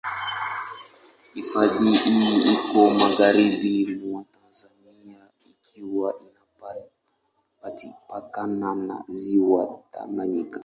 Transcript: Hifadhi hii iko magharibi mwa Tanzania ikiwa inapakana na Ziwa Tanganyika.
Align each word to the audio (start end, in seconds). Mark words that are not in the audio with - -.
Hifadhi 1.33 1.91
hii 1.91 2.37
iko 2.53 2.89
magharibi 2.99 3.95
mwa 4.05 4.23
Tanzania 4.23 5.29
ikiwa 5.51 6.13
inapakana 7.69 8.75
na 8.75 9.03
Ziwa 9.09 9.83
Tanganyika. 9.91 10.59